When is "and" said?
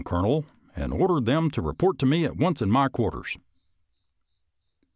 0.75-0.91